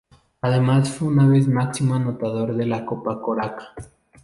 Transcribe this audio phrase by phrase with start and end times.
[0.41, 3.61] Además fue una vez máximo anotador de la Copa Korac.